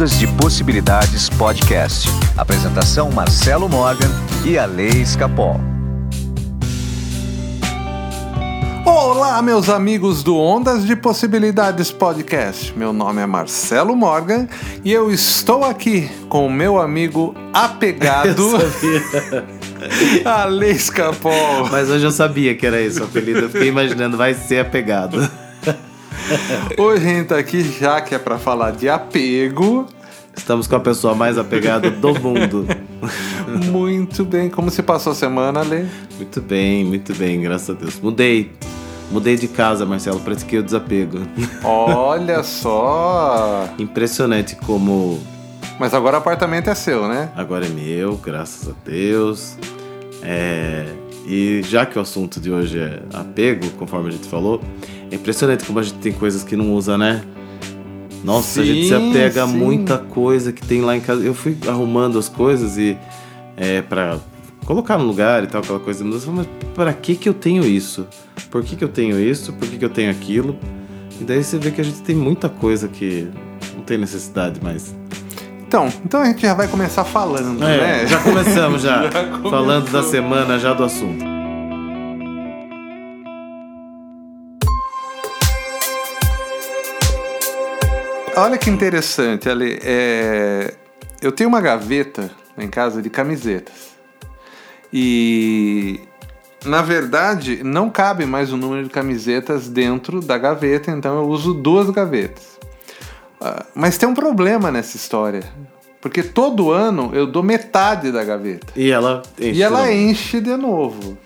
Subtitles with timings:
[0.00, 2.08] Ondas de Possibilidades Podcast.
[2.34, 4.08] Apresentação Marcelo Morgan
[4.46, 5.60] e a Lei Escapol.
[8.86, 12.72] Olá, meus amigos do Ondas de Possibilidades Podcast.
[12.78, 14.48] Meu nome é Marcelo Morgan
[14.82, 18.52] e eu estou aqui com o meu amigo apegado.
[20.24, 21.68] Ale Escapol.
[21.70, 23.40] Mas hoje eu sabia que era esse o apelido.
[23.40, 25.30] Eu fiquei imaginando, vai ser apegado.
[26.78, 29.86] Hoje a gente tá aqui já que é para falar de apego.
[30.36, 32.66] Estamos com a pessoa mais apegada do mundo.
[33.66, 34.48] Muito bem.
[34.48, 35.88] Como se passou a semana, Ale?
[36.16, 38.00] Muito bem, muito bem, graças a Deus.
[38.00, 38.52] Mudei.
[39.10, 41.18] Mudei de casa, Marcelo, pratiquei o desapego.
[41.64, 43.68] Olha só!
[43.76, 45.20] Impressionante como.
[45.80, 47.30] Mas agora o apartamento é seu, né?
[47.34, 49.56] Agora é meu, graças a Deus.
[50.22, 50.86] É...
[51.26, 54.60] E já que o assunto de hoje é apego, conforme a gente falou,
[55.10, 57.22] é impressionante como a gente tem coisas que não usa, né?
[58.22, 61.22] Nossa, sim, a gente se apega a muita coisa que tem lá em casa.
[61.22, 62.96] Eu fui arrumando as coisas e
[63.56, 64.18] é, para
[64.64, 66.04] colocar no lugar e tal, aquela coisa.
[66.04, 66.26] Mas
[66.74, 68.06] para que que eu tenho isso?
[68.50, 69.52] Por que que eu tenho isso?
[69.54, 70.56] Por que que eu tenho aquilo?
[71.20, 73.28] E daí você vê que a gente tem muita coisa que
[73.74, 74.94] não tem necessidade mais.
[75.66, 78.06] Então, então a gente já vai começar falando, é, né?
[78.06, 81.29] Já começamos já, já falando da semana já do assunto.
[88.36, 89.78] Olha que interessante, Ali.
[89.82, 90.74] É...
[91.20, 93.90] Eu tenho uma gaveta em casa de camisetas.
[94.92, 96.00] E
[96.64, 101.54] na verdade não cabe mais o número de camisetas dentro da gaveta, então eu uso
[101.54, 102.58] duas gavetas.
[103.40, 105.44] Uh, mas tem um problema nessa história.
[106.00, 108.72] Porque todo ano eu dou metade da gaveta.
[108.74, 111.18] E ela enche, e ela enche de novo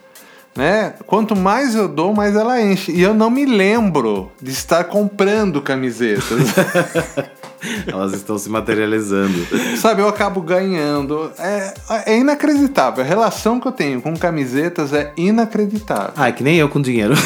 [0.56, 0.94] né?
[1.06, 2.92] Quanto mais eu dou, mais ela enche.
[2.92, 6.24] E eu não me lembro de estar comprando camisetas.
[7.86, 9.46] Elas estão se materializando.
[9.78, 11.30] Sabe, eu acabo ganhando.
[11.38, 11.74] É,
[12.06, 13.02] é inacreditável.
[13.02, 16.12] A relação que eu tenho com camisetas é inacreditável.
[16.16, 17.14] Ah, é que nem eu com dinheiro.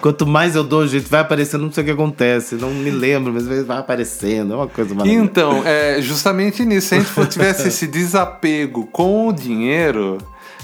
[0.00, 2.54] Quanto mais eu dou, gente, vai aparecendo, não sei o que acontece.
[2.54, 4.54] Não me lembro, mas vai aparecendo.
[4.54, 5.24] É uma coisa maravilhosa.
[5.24, 6.88] Então, é justamente nisso.
[6.88, 10.18] Se a gente tivesse esse desapego com o dinheiro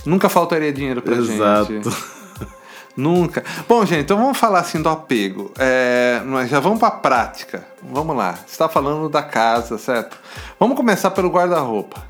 [0.04, 1.72] Nunca faltaria dinheiro pra Exato.
[1.72, 1.88] gente.
[2.96, 3.42] Nunca.
[3.68, 5.52] Bom, gente, então vamos falar assim do apego.
[5.58, 7.66] É, nós já vamos pra prática.
[7.82, 8.34] Vamos lá.
[8.34, 10.16] Você está falando da casa, certo?
[10.60, 12.02] Vamos começar pelo guarda-roupa.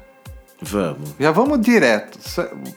[0.60, 1.15] Vamos.
[1.19, 2.19] Já vamos direto.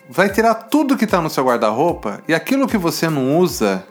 [0.10, 3.84] Vai tirar tudo que está no seu guarda-roupa e aquilo que você não usa,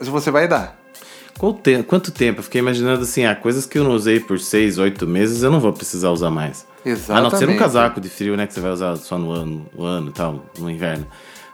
[0.00, 0.78] você vai dar.
[1.38, 2.38] Quanto tempo?
[2.40, 5.50] Eu fiquei imaginando assim, ah, coisas que eu não usei por seis, oito meses, eu
[5.50, 6.64] não vou precisar usar mais.
[6.84, 7.26] Exatamente.
[7.26, 8.46] A não ser um casaco de frio, né?
[8.46, 11.06] Que você vai usar só no ano, no ano e tal, no inverno.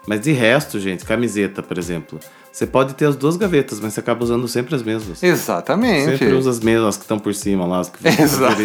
[0.07, 2.19] Mas de resto, gente, camiseta, por exemplo.
[2.53, 5.23] Você pode ter as duas gavetas, mas você acaba usando sempre as mesmas.
[5.23, 6.19] Exatamente.
[6.19, 7.79] Sempre usa as mesmas, que estão por cima lá.
[7.79, 8.61] As que Exato.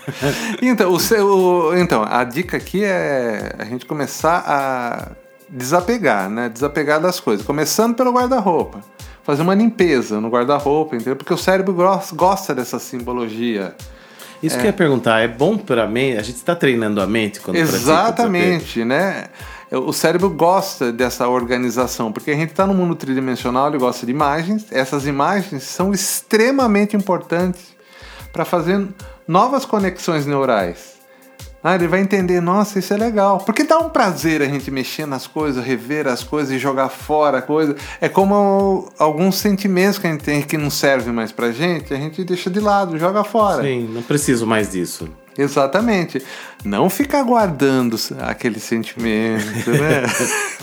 [0.62, 5.08] então, o seu, então, a dica aqui é a gente começar a
[5.50, 6.48] desapegar, né?
[6.48, 7.44] Desapegar das coisas.
[7.44, 8.80] Começando pelo guarda-roupa.
[9.22, 11.16] Fazer uma limpeza no guarda-roupa, entendeu?
[11.16, 11.76] Porque o cérebro
[12.14, 13.76] gosta dessa simbologia.
[14.42, 14.58] Isso é.
[14.58, 16.18] que eu ia perguntar, é bom para a mente?
[16.18, 19.26] A gente está treinando a mente quando Exatamente, né?
[19.70, 24.12] O cérebro gosta dessa organização, porque a gente está no mundo tridimensional, ele gosta de
[24.12, 24.66] imagens.
[24.70, 27.76] Essas imagens são extremamente importantes
[28.32, 28.86] para fazer
[29.26, 30.97] novas conexões neurais.
[31.68, 33.40] Ah, ele vai entender, nossa, isso é legal.
[33.44, 37.38] Porque dá um prazer a gente mexer nas coisas, rever as coisas e jogar fora
[37.38, 37.76] a coisa.
[38.00, 41.98] É como alguns sentimentos que a gente tem que não servem mais pra gente, a
[41.98, 43.62] gente deixa de lado, joga fora.
[43.62, 45.10] Sim, não preciso mais disso.
[45.36, 46.24] Exatamente.
[46.64, 50.04] Não ficar guardando aquele sentimento, né?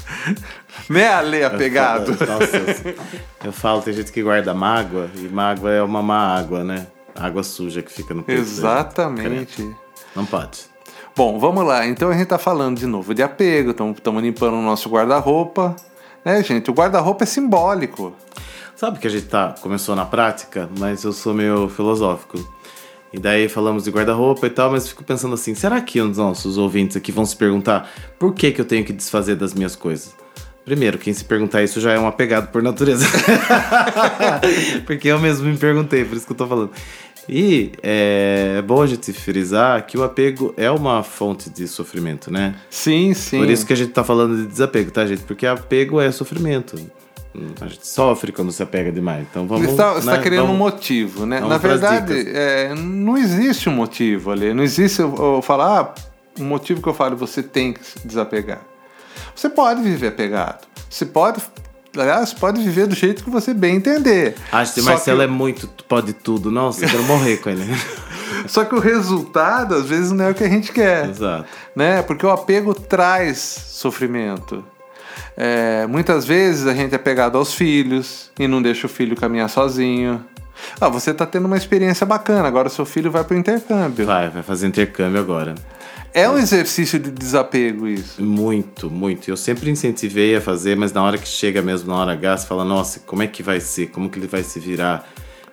[0.89, 2.13] né, Ale, apegado?
[2.13, 2.95] Eu falo, nossa,
[3.43, 6.87] eu falo, tem gente que guarda mágoa, e mágoa é uma má água, né?
[7.13, 8.41] Água suja que fica no peito.
[8.41, 9.69] Exatamente.
[10.15, 10.73] Não pode.
[11.15, 11.87] Bom, vamos lá.
[11.87, 15.73] Então a gente está falando de novo de apego, estamos limpando o nosso guarda-roupa.
[16.25, 16.69] Né, gente?
[16.69, 18.13] O guarda-roupa é simbólico.
[18.75, 22.37] Sabe que a gente tá, começou na prática, mas eu sou meio filosófico.
[23.13, 26.57] E daí falamos de guarda-roupa e tal, mas fico pensando assim: será que os nossos
[26.57, 27.89] ouvintes aqui vão se perguntar
[28.19, 30.13] por que, que eu tenho que desfazer das minhas coisas?
[30.65, 33.05] Primeiro, quem se perguntar isso já é um apegado por natureza.
[34.85, 36.71] Porque eu mesmo me perguntei, por isso que eu tô falando.
[37.27, 42.31] E é, é bom a gente frisar que o apego é uma fonte de sofrimento,
[42.31, 42.55] né?
[42.69, 43.39] Sim, sim.
[43.39, 45.23] Por isso que a gente tá falando de desapego, tá, gente?
[45.23, 46.79] Porque apego é sofrimento.
[47.59, 49.25] A gente sofre quando se apega demais.
[49.29, 49.65] Então vamos.
[49.65, 50.23] Você está, tá né?
[50.23, 51.39] querendo vamos, um motivo, né?
[51.39, 54.53] Na verdade, é, não existe um motivo ali.
[54.53, 55.93] Não existe eu, eu falar, ah,
[56.39, 58.61] um motivo que eu falo, você tem que se desapegar.
[59.35, 60.65] Você pode viver apegado.
[60.89, 61.41] Você pode
[61.97, 64.35] Aliás, pode viver do jeito que você bem entender.
[64.51, 66.51] Acho que Marcelo que- é muito pode tudo.
[66.51, 67.63] Nossa, eu quero morrer com ele.
[68.47, 71.09] Só que o resultado, às vezes, não é o que a gente quer.
[71.09, 71.45] Exato.
[71.75, 72.01] né?
[72.01, 74.63] Porque o apego traz sofrimento.
[75.37, 79.49] É, muitas vezes a gente é pegado aos filhos e não deixa o filho caminhar
[79.49, 80.23] sozinho.
[80.79, 84.05] Ah, você tá tendo uma experiência bacana, agora seu filho vai pro intercâmbio.
[84.05, 85.55] Vai, vai fazer intercâmbio agora.
[86.13, 88.23] É um exercício de desapego isso.
[88.23, 89.29] Muito, muito.
[89.29, 92.47] Eu sempre incentivei a fazer, mas na hora que chega mesmo, na hora H, você
[92.47, 93.87] fala, nossa, como é que vai ser?
[93.87, 95.05] Como que ele vai se virar?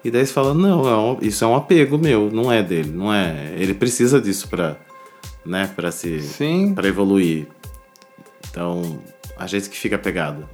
[0.05, 3.13] E daí você fala, não, é isso é um apego meu, não é dele, não
[3.13, 3.55] é.
[3.57, 4.77] Ele precisa disso pra,
[5.45, 6.21] né, pra se.
[6.21, 6.75] Sim.
[6.75, 7.49] pra evoluir.
[8.49, 9.01] Então,
[9.37, 10.49] a gente que fica apegado.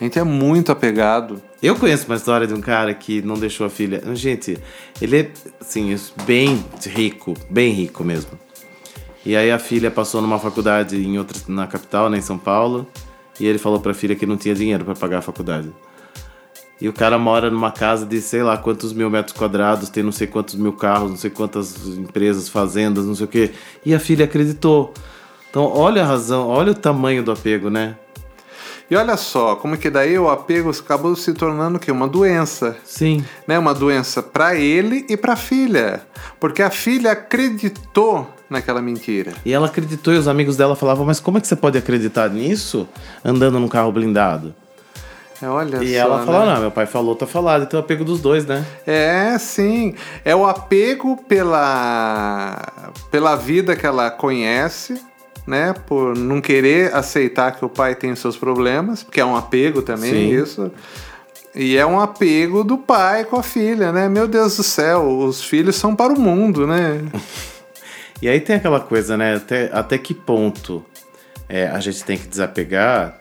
[0.00, 1.40] A gente é muito apegado.
[1.62, 4.02] Eu conheço uma história de um cara que não deixou a filha.
[4.14, 4.58] Gente,
[5.00, 5.30] ele é,
[5.60, 5.96] assim,
[6.26, 8.32] bem rico, bem rico mesmo.
[9.24, 12.86] E aí a filha passou numa faculdade em outra, na capital, né, em São Paulo,
[13.40, 15.72] e ele falou pra filha que não tinha dinheiro pra pagar a faculdade.
[16.80, 20.12] E o cara mora numa casa de sei lá quantos mil metros quadrados, tem não
[20.12, 23.52] sei quantos mil carros, não sei quantas empresas, fazendas, não sei o quê.
[23.86, 24.92] E a filha acreditou.
[25.48, 27.96] Então, olha a razão, olha o tamanho do apego, né?
[28.90, 31.90] E olha só, como que daí o apego acabou se tornando o quê?
[31.90, 32.76] Uma doença.
[32.84, 33.24] Sim.
[33.48, 33.58] Né?
[33.58, 36.02] Uma doença para ele e para a filha.
[36.38, 39.32] Porque a filha acreditou naquela mentira.
[39.44, 42.28] E ela acreditou e os amigos dela falavam, mas como é que você pode acreditar
[42.28, 42.86] nisso
[43.24, 44.54] andando num carro blindado?
[45.42, 46.26] É, Olha E só, ela né?
[46.26, 48.64] falou, não, meu pai falou, tá falado, então é o apego dos dois, né?
[48.86, 49.94] É, sim.
[50.24, 52.56] É o apego pela,
[53.10, 55.00] pela vida que ela conhece,
[55.46, 55.74] né?
[55.86, 59.82] Por não querer aceitar que o pai tem os seus problemas, porque é um apego
[59.82, 60.42] também, Sim.
[60.42, 60.72] isso.
[61.54, 64.08] E é um apego do pai com a filha, né?
[64.08, 67.00] Meu Deus do céu, os filhos são para o mundo, né?
[68.22, 69.34] E aí tem aquela coisa, né?
[69.34, 70.82] Até, até que ponto
[71.46, 73.20] é, a gente tem que desapegar?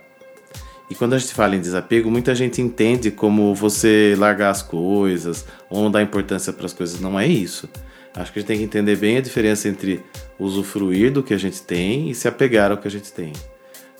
[0.89, 5.45] E quando a gente fala em desapego, muita gente entende como você largar as coisas
[5.69, 7.01] ou não dar importância para as coisas.
[7.01, 7.67] Não é isso.
[8.15, 10.01] Acho que a gente tem que entender bem a diferença entre
[10.39, 13.33] usufruir do que a gente tem e se apegar ao que a gente tem.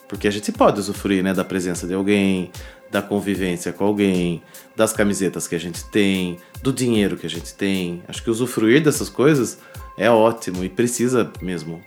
[0.07, 2.51] Porque a gente pode usufruir né, da presença de alguém,
[2.91, 4.44] da convivência com alguém,
[4.75, 8.03] das camisetas que a gente tem, do dinheiro que a gente tem.
[8.07, 9.57] Acho que usufruir dessas coisas
[9.97, 11.81] é ótimo e precisa mesmo.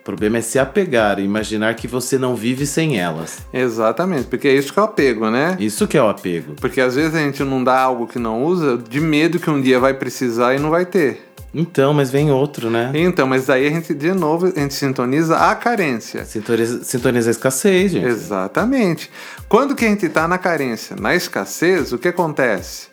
[0.00, 3.44] O problema é se apegar e imaginar que você não vive sem elas.
[3.52, 5.56] Exatamente, porque é isso que é o apego, né?
[5.58, 6.54] Isso que é o apego.
[6.60, 9.60] Porque às vezes a gente não dá algo que não usa de medo que um
[9.60, 11.25] dia vai precisar e não vai ter.
[11.58, 12.92] Então, mas vem outro, né?
[12.94, 16.24] Então, mas daí a gente, de novo, a gente sintoniza a carência.
[16.26, 18.06] Sintoniza, sintoniza a escassez, gente.
[18.06, 19.10] Exatamente.
[19.48, 22.88] Quando que a gente está na carência, na escassez, o que acontece?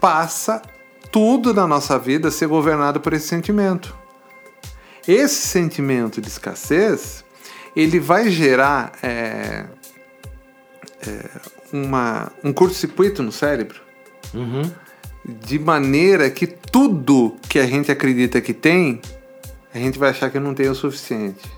[0.00, 0.60] Passa
[1.12, 3.94] tudo na nossa vida a ser governado por esse sentimento.
[5.06, 7.24] Esse sentimento de escassez,
[7.76, 9.64] ele vai gerar é,
[11.06, 11.24] é,
[11.72, 13.80] uma, um curto-circuito no cérebro,
[14.34, 14.62] Uhum.
[15.24, 19.00] De maneira que tudo que a gente acredita que tem,
[19.74, 21.50] a gente vai achar que não tem o suficiente.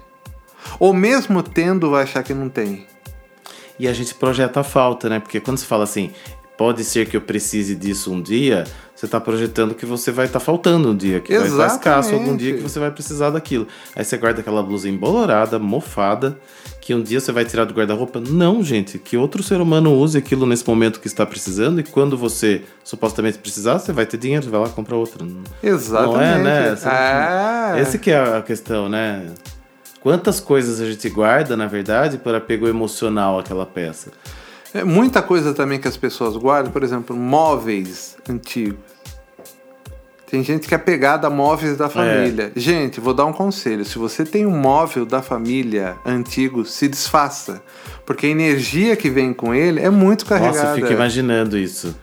[0.78, 2.87] Ou mesmo tendo, vai achar que não tem.
[3.78, 5.19] E a gente projeta a falta, né?
[5.19, 6.12] Porque quando você fala assim,
[6.56, 8.65] pode ser que eu precise disso um dia,
[8.95, 12.23] você está projetando que você vai estar faltando um dia, que vai estar escasso algum
[12.23, 12.43] Exatamente.
[12.43, 13.67] dia que você vai precisar daquilo.
[13.95, 16.39] Aí você guarda aquela blusa embolorada, mofada,
[16.81, 18.21] que um dia você vai tirar do guarda-roupa.
[18.21, 22.17] Não, gente, que outro ser humano use aquilo nesse momento que está precisando e quando
[22.17, 25.26] você supostamente precisar, você vai ter dinheiro, vai lá e compra outra.
[25.62, 26.14] Exatamente.
[26.14, 26.78] Não é, né?
[27.76, 27.81] É.
[27.81, 29.26] Esse que é a questão, né?
[30.00, 34.12] Quantas coisas a gente guarda, na verdade, por apego emocional àquela peça?
[34.75, 38.81] É muita coisa também que as pessoas guardam, por exemplo, móveis antigos.
[40.28, 42.50] Tem gente que é pegada a móveis da família.
[42.57, 43.85] Gente, vou dar um conselho.
[43.85, 47.62] Se você tem um móvel da família antigo, se desfaça.
[48.04, 50.57] Porque a energia que vem com ele é muito carregada.
[50.57, 51.97] Nossa, eu fico imaginando isso.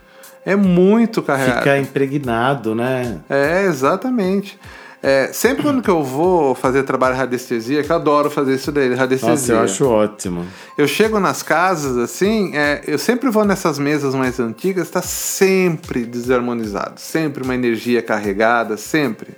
[0.46, 1.58] É muito carregada.
[1.58, 3.20] Fica impregnado, né?
[3.28, 4.58] É, exatamente.
[5.02, 8.70] É, sempre quando que eu vou fazer trabalho de radiestesia, que eu adoro fazer isso
[8.70, 9.32] daí, radiestesia.
[9.32, 10.46] Nossa, eu acho ótimo.
[10.78, 16.04] Eu chego nas casas, assim, é, eu sempre vou nessas mesas mais antigas, está sempre
[16.04, 19.34] desarmonizado, sempre uma energia carregada, sempre.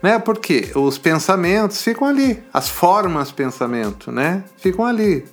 [0.00, 0.20] Né?
[0.20, 4.44] Porque os pensamentos ficam ali, as formas pensamento, né?
[4.56, 5.24] Ficam ali.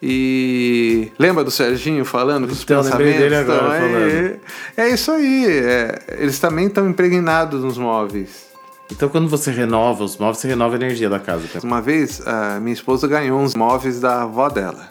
[0.00, 4.40] E lembra do Serginho falando que os Então, pensamentos dele agora estão falando.
[4.76, 5.46] É isso aí.
[5.46, 8.47] é, eles também estão impregnados nos móveis.
[8.90, 11.60] Então, quando você renova os móveis, você renova a energia da casa, tá?
[11.62, 12.22] Uma vez,
[12.60, 14.88] minha esposa ganhou uns móveis da avó dela.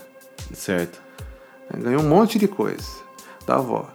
[0.54, 1.00] certo?
[1.76, 2.86] Ganhou um monte de coisa
[3.46, 3.88] da avó.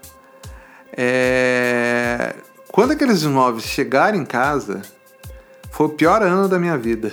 [0.94, 2.34] É,
[2.68, 4.82] Quando aqueles móveis chegaram em casa,
[5.70, 7.12] foi o pior ano da minha vida.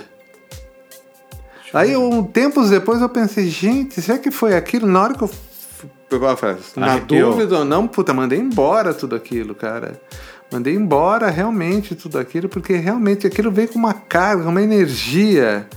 [1.72, 4.86] Aí, um tempos depois, eu pensei, gente, será que foi aquilo?
[4.86, 5.30] Na hora que eu
[6.76, 7.30] Na Arrepiou.
[7.32, 10.00] dúvida ou não, puta, mandei embora tudo aquilo, cara.
[10.50, 15.68] Mandei embora realmente tudo aquilo, porque realmente aquilo veio com uma carga, uma energia,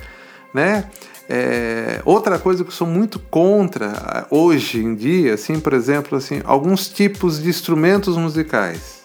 [0.53, 0.85] né?
[1.29, 6.17] É, outra coisa que eu sou muito contra ah, hoje em dia, assim, por exemplo,
[6.17, 9.03] assim, alguns tipos de instrumentos musicais.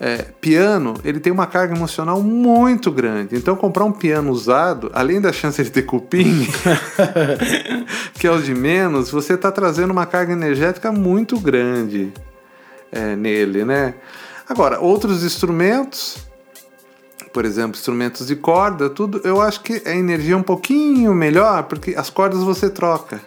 [0.00, 3.36] É, piano, ele tem uma carga emocional muito grande.
[3.36, 6.48] Então, comprar um piano usado, além da chance de ter cupim,
[8.14, 12.12] que é o de menos, você está trazendo uma carga energética muito grande
[12.90, 13.94] é, nele, né?
[14.48, 16.18] Agora, outros instrumentos,
[17.32, 21.64] por exemplo, instrumentos de corda, tudo, eu acho que a energia é um pouquinho melhor,
[21.64, 23.20] porque as cordas você troca.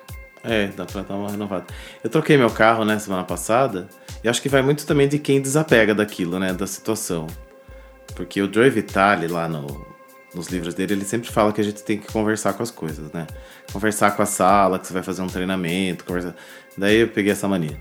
[0.44, 1.66] É, dá pra dar uma renovada.
[2.04, 3.88] Eu troquei meu carro, né, semana passada,
[4.24, 7.28] e acho que vai muito também de quem desapega daquilo, né, da situação.
[8.16, 9.86] Porque o Joe Vitale, lá no,
[10.34, 13.12] nos livros dele, ele sempre fala que a gente tem que conversar com as coisas,
[13.12, 13.28] né?
[13.74, 16.36] Conversar com a sala, que você vai fazer um treinamento, conversar...
[16.78, 17.80] Daí eu peguei essa mania.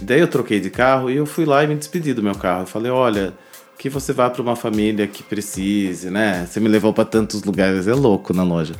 [0.00, 2.62] Daí eu troquei de carro e eu fui lá e me despedi do meu carro.
[2.62, 3.32] Eu falei, olha,
[3.78, 6.46] que você vá para uma família que precise, né?
[6.48, 8.74] Você me levou para tantos lugares, é louco na loja.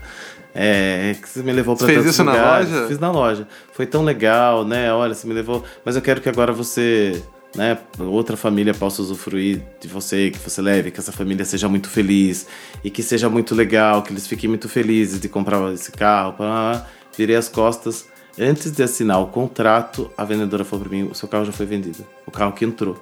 [0.55, 2.71] É, que você me levou para Fez tantos isso na lugares.
[2.71, 2.89] loja?
[2.89, 3.49] Fiz na loja.
[3.73, 4.93] Foi tão legal, né?
[4.93, 7.23] Olha, você me levou, mas eu quero que agora você,
[7.57, 11.89] né, outra família possa usufruir de você, que você leve, que essa família seja muito
[11.89, 12.47] feliz
[12.85, 16.35] e que seja muito legal, que eles fiquem muito felizes de comprar esse carro.
[16.35, 16.87] pá.
[17.17, 18.07] Virei as costas.
[18.39, 21.67] Antes de assinar o contrato, a vendedora falou para mim: o seu carro já foi
[21.67, 22.05] vendido.
[22.27, 22.97] O carro que entrou.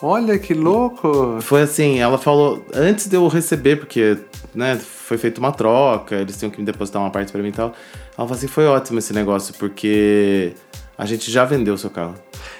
[0.00, 1.38] Olha que louco!
[1.40, 4.18] Foi assim, ela falou, antes de eu receber, porque
[4.52, 7.52] né, foi feita uma troca, eles tinham que me depositar uma parte para mim e
[7.52, 7.68] tal.
[7.68, 10.54] Ela falou assim, foi ótimo esse negócio, porque
[10.98, 12.16] a gente já vendeu o seu carro.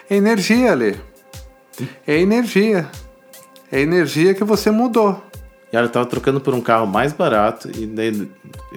[0.08, 0.94] É energia, Lê.
[2.06, 2.88] É energia.
[3.72, 5.20] É energia que você mudou.
[5.72, 8.28] E ela tava trocando por um carro mais barato e daí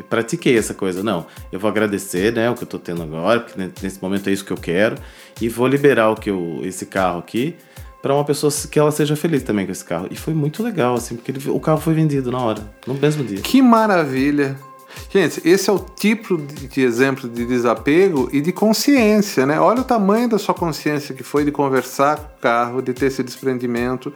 [0.10, 1.04] pratiquei essa coisa.
[1.04, 4.30] Não, eu vou agradecer, né, o que eu tô tendo agora, porque ne- nesse momento
[4.30, 4.96] é isso que eu quero,
[5.42, 7.56] e vou liberar o que eu, esse carro aqui
[8.02, 10.08] para uma pessoa que ela seja feliz também com esse carro.
[10.12, 13.24] E foi muito legal, assim, porque ele- o carro foi vendido na hora, no mesmo
[13.24, 13.40] dia.
[13.42, 14.56] Que maravilha!
[15.12, 19.60] Gente, esse é o tipo de exemplo de desapego e de consciência, né?
[19.60, 23.08] Olha o tamanho da sua consciência que foi de conversar com o carro, de ter
[23.08, 24.14] esse desprendimento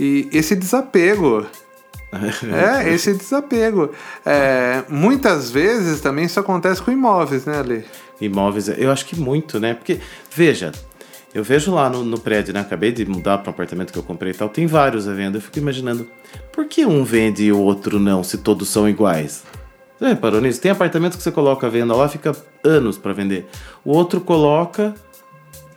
[0.00, 1.44] e esse desapego.
[2.84, 3.90] É, esse desapego.
[4.24, 7.84] É, muitas vezes também isso acontece com imóveis, né, Ale?
[8.20, 9.74] Imóveis, eu acho que muito, né?
[9.74, 9.98] Porque,
[10.30, 10.72] veja,
[11.34, 12.60] eu vejo lá no, no prédio, né?
[12.60, 15.38] Acabei de mudar para um apartamento que eu comprei e tal, tem vários à venda.
[15.38, 16.06] Eu fico imaginando,
[16.52, 19.42] por que um vende e o outro não, se todos são iguais?
[19.98, 20.60] Você reparou nisso?
[20.60, 23.46] Tem apartamento que você coloca à venda lá, fica anos para vender.
[23.84, 24.94] O outro coloca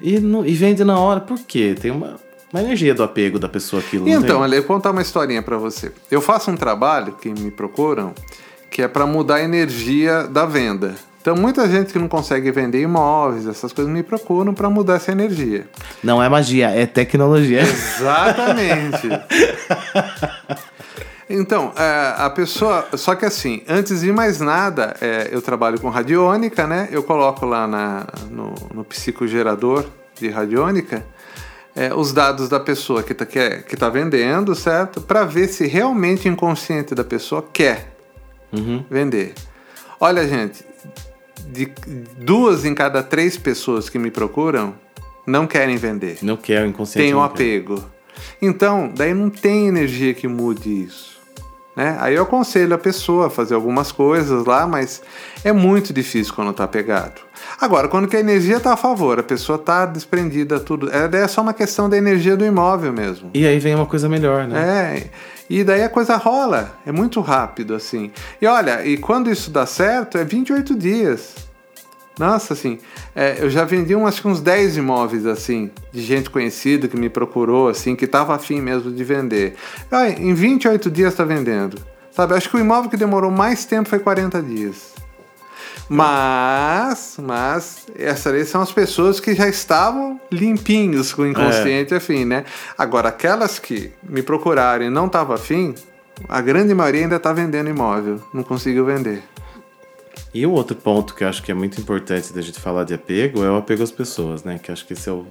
[0.02, 1.22] e, não- e vende na hora.
[1.22, 1.76] Por quê?
[1.80, 2.16] Tem uma,
[2.56, 4.08] uma energia do apego da pessoa aquilo.
[4.08, 4.42] Então?
[4.42, 5.92] Ale, eu vou contar uma historinha para você.
[6.10, 8.14] Eu faço um trabalho, que me procuram,
[8.72, 10.96] que é para mudar a energia da venda.
[11.22, 15.12] Então, muita gente que não consegue vender imóveis, essas coisas, me procuram para mudar essa
[15.12, 15.68] energia.
[16.04, 17.62] Não é magia, é tecnologia.
[17.62, 19.10] Exatamente.
[21.28, 22.88] Então, é, a pessoa.
[22.94, 26.88] Só que assim, antes de mais nada, é, eu trabalho com radiônica, né?
[26.92, 31.04] Eu coloco lá na, no, no psicogerador de radiônica
[31.76, 35.02] é, os dados da pessoa que está que, é- que tá vendendo, certo?
[35.02, 37.96] Para ver se realmente o inconsciente da pessoa quer
[38.54, 38.84] Uhum.
[38.90, 39.34] vender.
[40.00, 40.64] Olha, gente,
[41.48, 41.72] de
[42.18, 44.74] duas em cada três pessoas que me procuram
[45.28, 47.06] não querem vender Não quer o inconsciente.
[47.06, 47.26] tem um quer.
[47.26, 47.84] apego.
[48.42, 51.15] Então, daí não tem energia que mude isso.
[51.76, 51.98] Né?
[52.00, 55.02] Aí eu aconselho a pessoa a fazer algumas coisas lá, mas
[55.44, 57.22] é muito difícil quando tá pegado.
[57.60, 60.90] Agora, quando que a energia tá a favor, a pessoa tá desprendida, tudo.
[60.90, 63.30] É, é só uma questão da energia do imóvel mesmo.
[63.34, 64.98] E aí vem uma coisa melhor, né?
[64.98, 65.10] É,
[65.50, 68.12] e daí a coisa rola, é muito rápido assim.
[68.42, 71.36] E olha, e quando isso dá certo, é 28 dias.
[72.18, 72.80] Nossa, assim,
[73.14, 76.98] é, eu já vendi um, acho que uns 10 imóveis, assim, de gente conhecida que
[76.98, 79.56] me procurou, assim, que tava afim mesmo de vender.
[79.92, 81.78] Ah, em 28 dias tá vendendo.
[82.12, 84.94] Sabe, acho que o imóvel que demorou mais tempo foi 40 dias.
[85.90, 92.26] Mas, mas, essas aí são as pessoas que já estavam limpinhos com o inconsciente afim,
[92.26, 92.46] né?
[92.78, 95.76] Agora, aquelas que me procuraram e não estavam afim,
[96.28, 99.22] a grande maioria ainda está vendendo imóvel, não conseguiu vender.
[100.36, 102.94] E o outro ponto que eu acho que é muito importante da gente falar de
[102.94, 104.60] apego é o apego às pessoas, né?
[104.62, 105.26] Que acho que esse é o,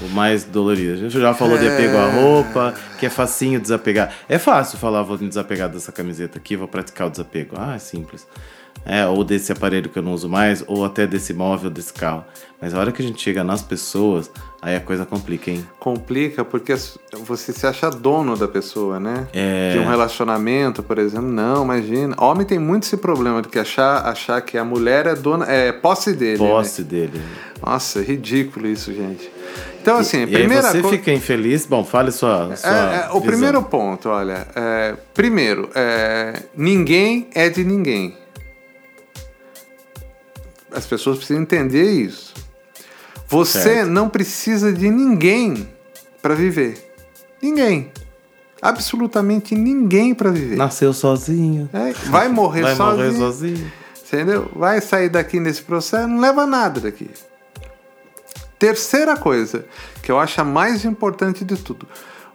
[0.00, 0.92] o mais dolorido.
[0.92, 4.14] A gente já falou de apego à roupa, que é facinho desapegar.
[4.28, 7.56] É fácil falar, vou me desapegar dessa camiseta aqui, vou praticar o desapego.
[7.58, 8.28] Ah, é simples.
[8.84, 12.24] É, ou desse aparelho que eu não uso mais, ou até desse móvel, desse carro.
[12.60, 14.30] Mas a hora que a gente chega nas pessoas,
[14.62, 15.66] aí a coisa complica, hein?
[15.78, 16.74] Complica porque
[17.24, 19.26] você se acha dono da pessoa, né?
[19.34, 19.72] É.
[19.72, 21.28] De um relacionamento, por exemplo.
[21.28, 22.14] Não, imagina.
[22.18, 25.72] Homem tem muito esse problema de que achar, achar que a mulher é dona, é
[25.72, 26.42] posse dele.
[26.42, 26.48] né?
[26.48, 27.20] Posse dele.
[27.64, 29.30] Nossa, é ridículo isso, gente.
[29.82, 31.66] Então, assim, e, primeira você co- fica infeliz.
[31.66, 32.56] Bom, fale sua.
[32.56, 34.46] sua É, é, o primeiro ponto, olha.
[34.56, 38.16] é, primeiro, é, ninguém é de ninguém.
[40.74, 42.34] As pessoas precisam entender isso.
[43.28, 43.90] Você Certo.
[43.90, 45.68] não precisa de ninguém
[46.20, 46.92] para viver.
[47.42, 47.90] Ninguém.
[48.60, 50.56] Absolutamente ninguém para viver.
[50.56, 51.68] Nasceu sozinho.
[51.72, 53.06] É, vai morrer Vai sozinho.
[53.06, 53.72] morrer sozinho.
[54.06, 54.50] Entendeu?
[54.54, 57.10] Vai sair daqui nesse processo, não leva nada daqui.
[58.58, 59.64] Terceira coisa,
[60.02, 61.86] que eu acho a mais importante de tudo.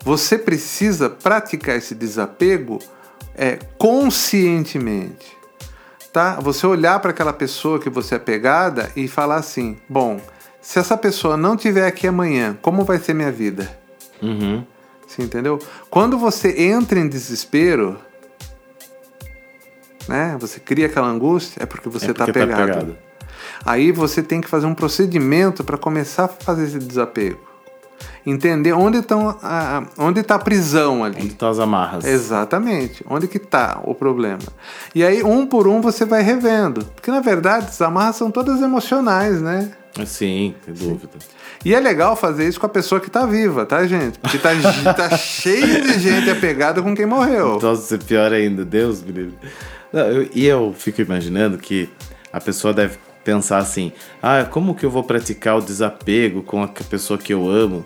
[0.03, 2.79] Você precisa praticar esse desapego
[3.35, 5.37] é, conscientemente.
[6.11, 6.39] Tá?
[6.39, 10.19] Você olhar para aquela pessoa que você é pegada e falar assim: bom,
[10.61, 13.69] se essa pessoa não estiver aqui amanhã, como vai ser minha vida?
[14.21, 14.65] Uhum.
[15.07, 15.59] Você entendeu?
[15.89, 17.97] Quando você entra em desespero,
[20.07, 20.35] né?
[20.39, 22.65] Você cria aquela angústia, é porque você É está porque tá pegado.
[22.71, 22.97] pegado.
[23.65, 27.39] Aí você tem que fazer um procedimento para começar a fazer esse desapego.
[28.25, 31.17] Entender onde estão a, onde está a prisão ali.
[31.17, 32.05] Onde estão as amarras?
[32.05, 33.03] Exatamente.
[33.09, 34.39] Onde que está o problema?
[34.93, 36.85] E aí, um por um, você vai revendo.
[36.95, 39.71] Porque, na verdade, as amarras são todas emocionais, né?
[40.05, 41.09] Sim, sem dúvida.
[41.65, 44.17] E é legal fazer isso com a pessoa que tá viva, tá, gente?
[44.19, 44.49] Porque tá,
[44.93, 47.59] tá cheio de gente apegada com quem morreu.
[47.61, 49.35] Nossa, pior ainda, Deus me livre.
[49.91, 51.89] Não, eu- e eu fico imaginando que
[52.31, 56.67] a pessoa deve pensar assim: ah, como que eu vou praticar o desapego com a
[56.67, 57.85] pessoa que eu amo?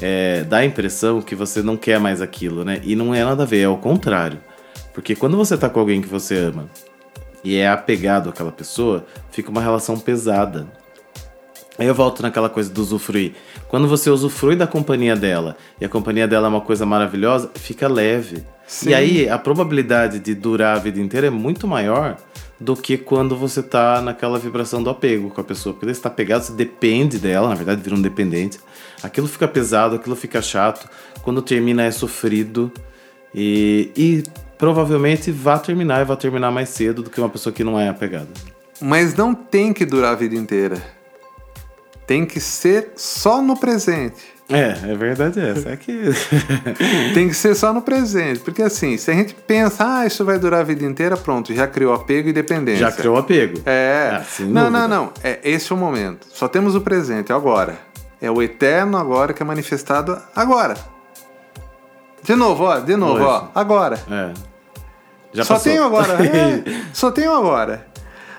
[0.00, 2.80] É, dá a impressão que você não quer mais aquilo, né?
[2.82, 4.38] E não é nada a ver, é o contrário.
[4.92, 6.68] Porque quando você tá com alguém que você ama
[7.42, 10.66] e é apegado àquela pessoa, fica uma relação pesada.
[11.76, 13.32] Aí eu volto naquela coisa do usufruir.
[13.68, 17.88] Quando você usufrui da companhia dela e a companhia dela é uma coisa maravilhosa, fica
[17.88, 18.44] leve.
[18.66, 18.90] Sim.
[18.90, 22.16] E aí a probabilidade de durar a vida inteira é muito maior
[22.64, 25.74] do que quando você tá naquela vibração do apego com a pessoa.
[25.74, 28.58] Porque você tá pegado, você depende dela, na verdade vira um dependente.
[29.02, 30.88] Aquilo fica pesado, aquilo fica chato.
[31.22, 32.72] Quando termina é sofrido.
[33.34, 34.22] E, e
[34.56, 37.88] provavelmente vai terminar e vai terminar mais cedo do que uma pessoa que não é
[37.88, 38.28] apegada.
[38.80, 40.80] Mas não tem que durar a vida inteira.
[42.06, 44.33] Tem que ser só no presente.
[44.48, 45.70] É, é verdade essa.
[45.70, 46.10] É que.
[47.14, 48.40] Tem que ser só no presente.
[48.40, 51.66] Porque assim, se a gente pensa, ah, isso vai durar a vida inteira, pronto, já
[51.66, 52.80] criou apego e dependência.
[52.80, 53.62] Já criou apego.
[53.64, 54.20] É.
[54.20, 55.12] Ah, não, não, não.
[55.22, 56.26] É, esse é o momento.
[56.30, 57.78] Só temos o presente, é agora.
[58.20, 60.76] É o eterno agora que é manifestado agora.
[62.22, 63.24] De novo, ó, de novo, Hoje.
[63.24, 63.98] ó, agora.
[64.10, 64.32] É.
[65.32, 65.72] Já só passou.
[65.72, 66.14] tenho agora.
[66.24, 67.86] é, só tenho agora.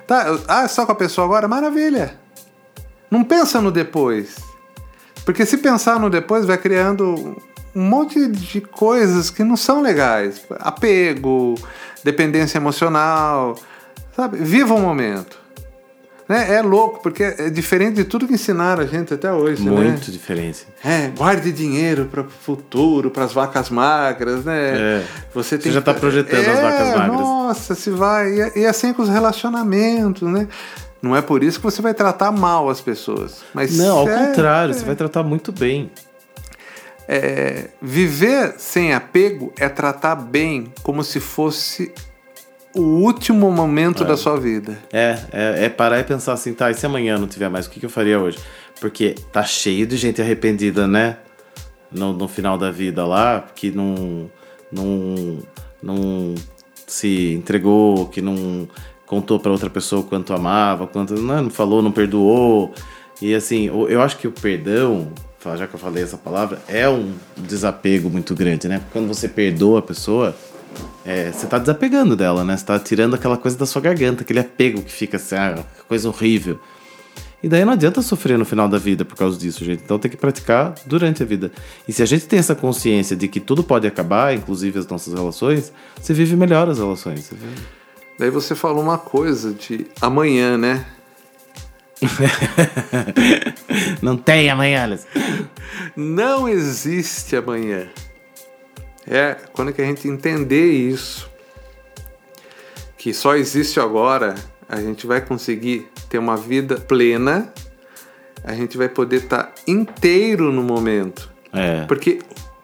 [0.08, 1.48] Tá, ah, só com a pessoa agora?
[1.48, 2.16] Maravilha.
[3.10, 4.38] Não pensa no depois.
[5.26, 7.36] Porque se pensar no depois, vai criando
[7.76, 10.42] um monte de coisas que não são legais.
[10.60, 11.56] Apego,
[12.04, 13.58] dependência emocional,
[14.16, 14.38] sabe?
[14.38, 15.44] Viva o momento.
[16.28, 16.56] Né?
[16.56, 19.70] É louco, porque é diferente de tudo que ensinaram a gente até hoje, né?
[19.70, 20.66] Muito diferente.
[20.84, 25.02] É, guarde dinheiro para o futuro, para as vacas magras, né?
[25.02, 25.04] É.
[25.36, 27.20] Você, Você já tá projetando as É, vacas magras.
[27.20, 28.32] Nossa, se vai.
[28.32, 30.48] E, e assim com os relacionamentos, né?
[31.02, 33.44] Não é por isso que você vai tratar mal as pessoas.
[33.54, 35.92] Mas Não, ao é- contrário, é, você vai tratar muito bem.
[37.08, 41.94] é, viver sem apego é tratar bem como se fosse
[42.74, 44.78] o último momento da sua vida.
[44.92, 47.70] É, é, é parar e pensar assim, tá, e se amanhã não tiver mais, o
[47.70, 48.40] que, que eu faria hoje?
[48.82, 51.18] Porque tá cheio de gente arrependida, né?
[51.92, 54.30] No, no final da vida lá, que não,
[54.72, 55.40] não,
[55.82, 56.36] não
[56.86, 58.68] se entregou, que não
[59.06, 62.74] contou pra outra pessoa quanto amava, quanto não, não falou, não perdoou.
[63.22, 65.08] E assim, eu acho que o perdão,
[65.58, 68.80] já que eu falei essa palavra, é um desapego muito grande, né?
[68.80, 70.36] Porque quando você perdoa a pessoa,
[71.06, 72.58] é, você tá desapegando dela, né?
[72.58, 76.10] Você tá tirando aquela coisa da sua garganta, aquele apego que fica assim, ah, coisa
[76.10, 76.60] horrível.
[77.44, 79.84] E daí não adianta sofrer no final da vida por causa disso, gente.
[79.84, 81.52] Então tem que praticar durante a vida.
[81.88, 85.14] E se a gente tem essa consciência de que tudo pode acabar, inclusive as nossas
[85.14, 87.26] relações, você vive melhor as relações.
[87.26, 87.62] Você vive...
[88.18, 90.86] Daí você falou uma coisa de amanhã, né?
[94.02, 95.06] não tem amanhã, Alice.
[95.96, 97.90] Não existe amanhã.
[99.06, 101.30] É quando que a gente entender isso,
[102.98, 104.36] que só existe agora,
[104.68, 107.54] a gente vai conseguir ter uma vida plena,
[108.44, 111.32] a gente vai poder estar inteiro no momento.
[111.52, 111.86] É.
[111.86, 112.20] Porque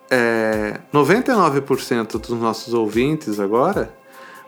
[0.10, 4.01] é, 99% dos nossos ouvintes agora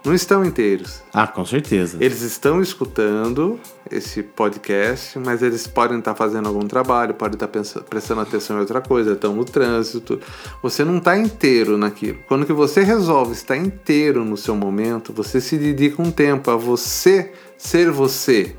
[0.04, 1.02] não estão inteiros.
[1.13, 1.98] Ah, com certeza.
[2.00, 7.86] Eles estão escutando esse podcast, mas eles podem estar fazendo algum trabalho, podem estar pensando,
[7.86, 10.20] prestando atenção em outra coisa, estão no trânsito.
[10.62, 12.20] Você não está inteiro naquilo.
[12.28, 16.56] Quando que você resolve estar inteiro no seu momento, você se dedica um tempo a
[16.58, 18.56] você ser você,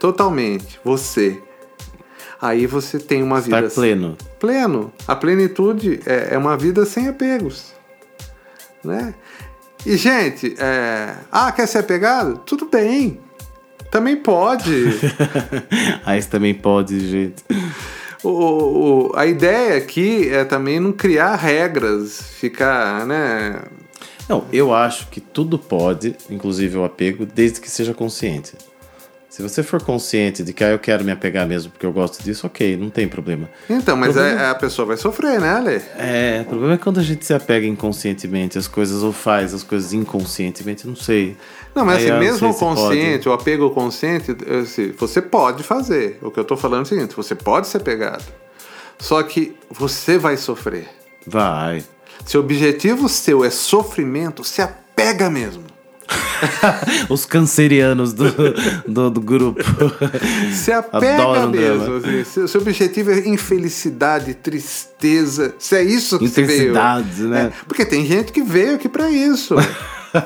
[0.00, 1.40] totalmente você.
[2.40, 4.16] Aí você tem uma Estar vida pleno.
[4.38, 4.92] pleno.
[5.06, 7.72] A plenitude é, é uma vida sem apegos,
[8.84, 9.14] né?
[9.90, 12.38] E gente, é, ah, quer ser apegado?
[12.44, 13.18] Tudo bem,
[13.90, 14.70] também pode.
[16.04, 17.42] Aí você também pode, gente.
[18.22, 18.28] o,
[19.08, 23.62] o- a ideia aqui é também não criar regras, ficar, né?
[24.28, 28.52] Não, eu acho que tudo pode, inclusive o apego, desde que seja consciente.
[29.28, 32.22] Se você for consciente de que ah, eu quero me apegar mesmo porque eu gosto
[32.24, 33.48] disso, ok, não tem problema.
[33.68, 35.82] Então, mas Problema- a, a pessoa vai sofrer, né, Ale?
[35.98, 39.62] É, o problema é quando a gente se apega inconscientemente às coisas ou faz as
[39.62, 41.36] coisas inconscientemente, não sei.
[41.74, 42.80] Não, mas Aí assim, mesmo o pode.
[42.80, 46.18] consciente, o apego consciente, assim, você pode fazer.
[46.22, 48.24] O que eu tô falando é o seguinte: você pode ser pegado.
[48.98, 50.88] Só que você vai sofrer.
[51.26, 51.84] Vai.
[52.24, 55.64] Se o objetivo seu é sofrimento, se apega mesmo.
[57.08, 58.26] Os cancerianos do,
[58.86, 59.60] do, do grupo.
[60.52, 61.96] Se apega Adoro um mesmo.
[61.96, 62.24] assim.
[62.24, 66.70] Se seu objetivo é infelicidade, tristeza, se é isso que você veio.
[66.70, 67.52] Intensidade, né?
[67.52, 69.54] É, porque tem gente que veio aqui pra isso.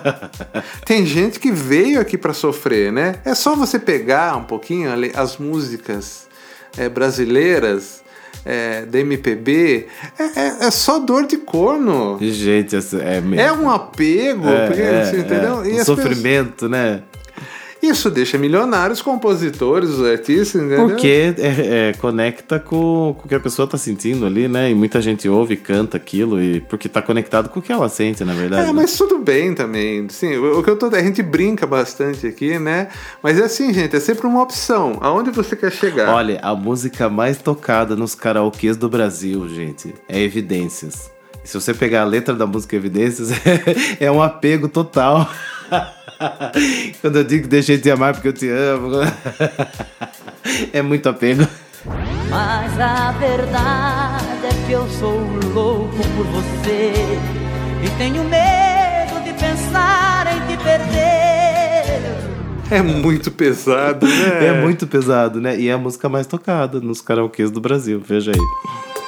[0.84, 3.16] tem gente que veio aqui pra sofrer, né?
[3.24, 6.28] É só você pegar um pouquinho as músicas
[6.76, 8.01] é, brasileiras
[8.44, 9.86] é, da MPB.
[10.18, 12.18] É, é- é só dor de corno.
[12.20, 13.40] Gente, essa- é mesmo.
[13.40, 15.62] É um apego, É, porque, é, entendeu?
[15.62, 15.68] é.
[15.68, 17.02] E Um sofrimento, né?
[17.82, 20.86] Isso deixa milionários os compositores, os artistas, entendeu?
[20.86, 24.70] Porque é, é, conecta com, com o que a pessoa tá sentindo ali, né?
[24.70, 27.88] E muita gente ouve e canta aquilo, e porque tá conectado com o que ela
[27.88, 28.62] sente, na verdade.
[28.62, 28.72] É, né?
[28.72, 30.08] mas tudo bem também.
[30.08, 30.86] Sim, o, que eu tô.
[30.94, 32.88] A gente brinca bastante aqui, né?
[33.22, 34.98] Mas é assim, gente, é sempre uma opção.
[35.00, 36.14] Aonde você quer chegar?
[36.14, 41.10] Olha, a música mais tocada nos karaokês do Brasil, gente, é Evidências.
[41.42, 43.30] Se você pegar a letra da música Evidências,
[43.98, 45.28] é um apego total.
[47.00, 48.90] Quando eu digo que deixei de te amar porque eu te amo.
[50.72, 51.46] É muito apego.
[52.28, 55.20] Mas a verdade é que eu sou
[55.54, 56.92] louco por você
[57.84, 62.02] e tenho medo de pensar em te perder.
[62.70, 64.46] É muito pesado, né?
[64.46, 65.58] É muito pesado, né?
[65.58, 69.01] E é a música mais tocada nos karaokês do Brasil, veja aí.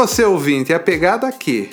[0.00, 1.68] Você, ouvinte, é apegado a quê?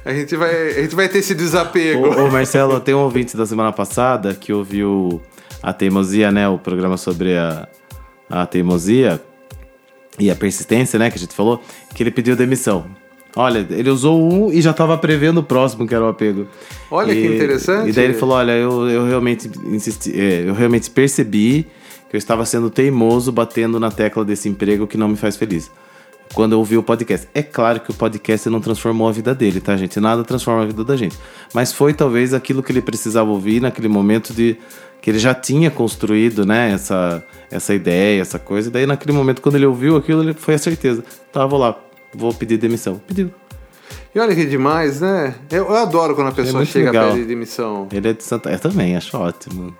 [0.04, 2.08] A gente vai, a gente vai ter esse desapego.
[2.08, 5.22] Ô, ô, Marcelo, tem um ouvinte da semana passada que ouviu
[5.64, 6.50] a teimosia, né?
[6.50, 7.70] O programa sobre a,
[8.30, 9.22] a teimosia
[10.20, 11.10] e a persistência, né?
[11.10, 11.62] Que a gente falou,
[11.94, 12.86] que ele pediu demissão.
[13.36, 16.48] Olha, ele usou um e já estava prevendo o próximo, que era o apego.
[16.90, 17.90] Olha que E- interessante.
[17.90, 21.68] E daí ele falou: olha, eu, eu realmente insisti, é, eu realmente percebi
[22.10, 25.70] que eu estava sendo teimoso batendo na tecla desse emprego que não me faz feliz.
[26.34, 27.28] Quando eu ouvi o podcast.
[27.34, 30.00] É claro que o podcast não transformou a vida dele, tá, gente?
[30.00, 31.16] Nada transforma a vida da gente.
[31.54, 34.56] Mas foi talvez aquilo que ele precisava ouvir naquele momento de
[35.02, 38.70] que ele já tinha construído, né, essa, essa ideia, essa coisa.
[38.70, 41.04] E daí naquele momento, quando ele ouviu aquilo, ele foi a certeza.
[41.32, 41.78] Tá, vou lá,
[42.14, 43.00] vou pedir demissão.
[43.08, 43.32] Pediu.
[44.14, 45.36] E olha que demais, né?
[45.52, 47.10] Eu, eu adoro quando a pessoa muito chega legal.
[47.10, 47.88] a pedir demissão.
[47.92, 48.50] Ele é de Santa.
[48.50, 49.76] Eu também, acho ótimo.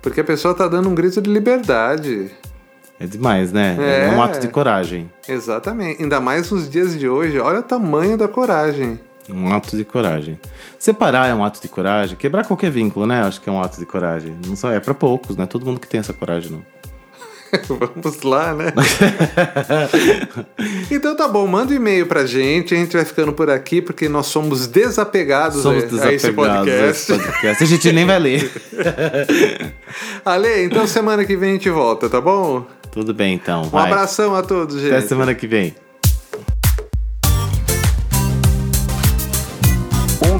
[0.00, 2.30] Porque a pessoa tá dando um grito de liberdade.
[3.00, 3.76] É demais, né?
[3.80, 4.10] É, É.
[4.16, 5.10] um ato de coragem.
[5.28, 6.00] Exatamente.
[6.02, 7.38] Ainda mais nos dias de hoje.
[7.40, 9.00] Olha o tamanho da coragem.
[9.28, 10.38] Um ato de coragem.
[10.78, 12.16] Separar é um ato de coragem.
[12.16, 13.22] Quebrar qualquer vínculo, né?
[13.22, 14.36] Acho que é um ato de coragem.
[14.46, 15.46] Não só é pra poucos, né?
[15.46, 16.62] Todo mundo que tem essa coragem, não.
[17.68, 18.72] Vamos lá, né?
[20.90, 22.74] então tá bom, manda um e-mail pra gente.
[22.74, 26.32] A gente vai ficando por aqui porque nós somos desapegados, Somos a, a desapegados esse
[26.32, 26.82] podcast.
[26.82, 27.62] a esse podcast.
[27.62, 28.50] A gente nem vai ler.
[30.24, 32.66] Ale, então semana que vem a gente volta, tá bom?
[32.90, 33.62] Tudo bem, então.
[33.64, 33.86] Um vai.
[33.86, 34.94] abração a todos, gente.
[34.94, 35.74] Até semana que vem.